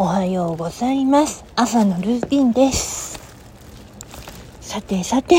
[0.00, 1.44] おはようございます。
[1.56, 3.18] 朝のルーティンです。
[4.60, 5.34] さてさて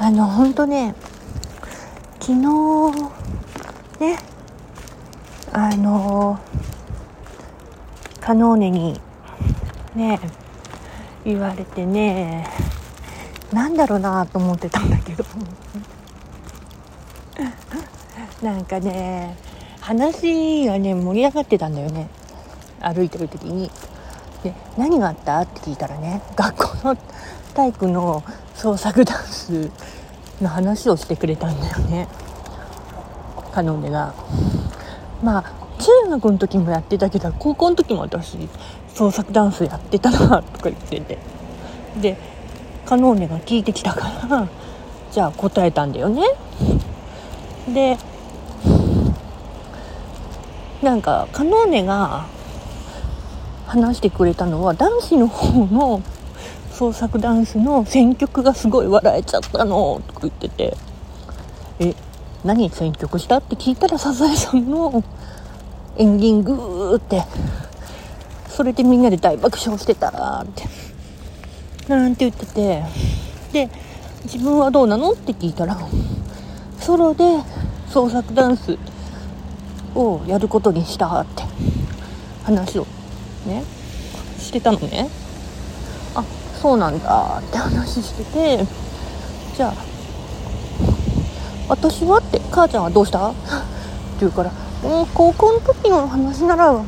[0.00, 0.96] あのほんとね
[2.18, 2.38] 昨日
[4.00, 4.18] ね
[5.52, 6.40] あの
[8.20, 9.00] カノーネに
[9.94, 10.18] ね
[11.24, 12.48] 言われてね
[13.52, 15.24] なんだろうなと思ってたんだけど。
[18.42, 19.36] なんかね
[19.80, 22.08] 話がね盛り上がってたんだよね。
[22.84, 23.70] 歩いてる時に
[24.42, 25.40] で何があった？
[25.40, 26.96] って聞いたらね学校の
[27.54, 28.22] 体育の
[28.54, 29.70] 創作ダンス
[30.40, 32.08] の話をしてくれたんだよね。
[33.52, 34.14] カノンネが
[35.22, 35.44] まあ
[35.78, 38.36] 中学の時もやってたけど高校の時も私
[38.94, 41.18] 創作ダンスやってたなとか言ってて。
[42.00, 42.16] で
[42.84, 44.48] カノーネが聞いてきたから
[45.10, 46.22] じゃあ答えたんだよね。
[47.72, 47.96] で
[50.82, 52.26] なんかカノーネが
[53.66, 56.02] 話してくれたのは男子の方の
[56.72, 60.76] 創作ダンスの選曲がすごい笑えちゃったのとか言ってて。
[61.80, 61.94] え
[62.44, 63.38] 何選曲した？
[63.38, 65.02] って聞いたらサザエさんの
[65.96, 67.24] エンディングって。
[68.48, 70.68] それでみんなで大爆笑してたらって。
[71.88, 72.84] なんて言ってて。
[73.52, 73.70] で
[74.24, 75.12] 自分はどうなの？
[75.12, 75.78] って聞いたら
[76.80, 77.24] ソロで
[77.88, 78.76] 創作ダンス
[79.94, 81.44] をやることにしたって
[82.42, 82.86] 話を
[83.46, 83.64] ね。
[84.38, 85.08] してたのね。
[86.14, 86.24] あ
[86.60, 87.40] そうなんだ。
[87.40, 88.66] って話してて
[89.56, 89.74] じゃあ
[91.68, 93.30] 私はって母ちゃんはどうした？
[93.30, 93.40] って
[94.20, 94.52] 言うから
[94.84, 96.84] うん高校の時の話なら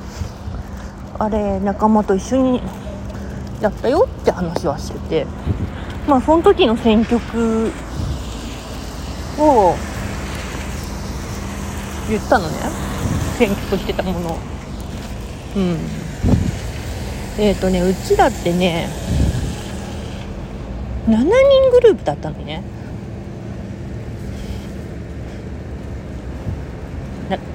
[1.18, 2.60] あれ仲間と一緒に
[3.60, 5.26] やったよって話はしてて
[6.06, 7.72] まあその時の選曲
[9.38, 9.74] を
[12.08, 12.54] 言ったのね。
[13.38, 14.38] 選曲してたもの
[15.56, 15.78] うん。
[17.38, 18.88] えっ、ー、とねうちだってね
[21.06, 22.62] 7人グループだったのね。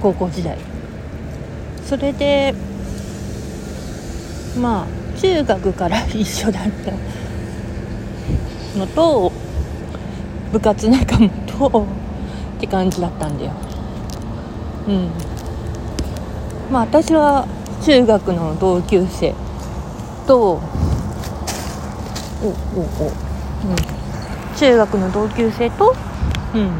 [0.00, 0.56] 高校時代。
[1.84, 2.54] それで
[4.60, 6.92] まあ中学から一緒だった
[8.78, 9.32] のと
[10.50, 11.86] 部活仲間と
[12.56, 13.52] って感じだったんだよ。
[14.88, 15.10] うん。
[16.70, 17.46] まあ私は
[17.84, 19.34] 中学の同級生
[20.26, 20.58] とおお
[22.48, 23.76] お、うん、
[24.56, 25.94] 中学の同級生と
[26.54, 26.70] うん。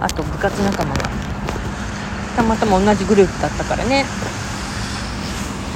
[0.00, 1.10] あと部活仲間が
[2.34, 4.06] たまたま同じグループだったからね。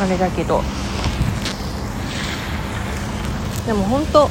[0.00, 0.62] あれだけど。
[3.66, 4.30] でも本当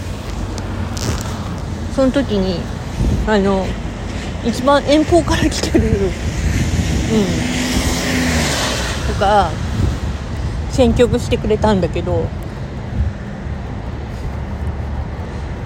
[1.95, 2.59] その時に
[3.27, 3.65] あの
[4.43, 5.93] 一番遠方から来てるうん。
[9.13, 9.51] とか
[10.73, 12.27] 選曲してくれたんだけど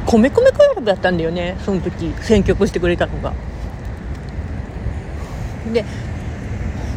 [0.05, 3.33] 米米クラブだったんだよねその時選曲してくれたのが。
[5.73, 5.83] で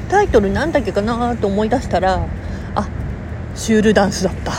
[0.09, 2.27] タイトルなんだっけかなと思い出したら
[2.75, 2.89] あ
[3.55, 4.53] シュールダンスだった。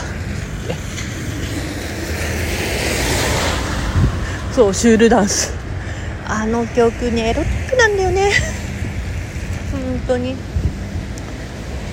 [4.52, 5.54] そうシュールダンス。
[6.26, 8.30] あの曲ねエロティックなんだよね。
[9.72, 10.36] 本当に。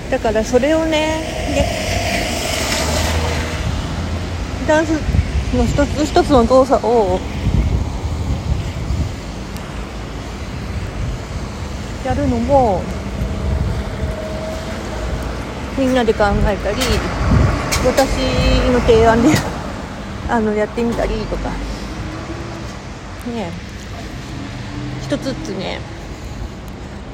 [0.10, 1.22] だからそれをね
[4.68, 4.90] ダンス
[5.56, 7.20] の一つ一つの動作を
[12.06, 12.82] やるのも
[15.78, 16.78] みんなで考えたり
[17.86, 19.30] 私の提案で
[20.28, 21.50] あのやってみたりとか。
[23.34, 23.52] ね。
[25.02, 25.80] 一つずつね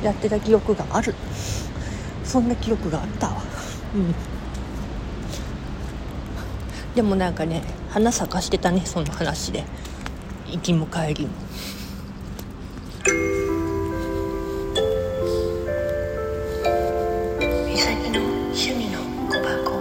[0.03, 1.15] やってた記憶がある。
[2.35, 3.41] そんな記憶があったわ。
[3.95, 4.13] うん。
[6.93, 9.63] でもなんかね花咲かしてたねその話で。
[10.51, 11.31] 行きも帰りも。
[17.65, 18.99] みさきの趣味の
[19.29, 19.74] 小箱。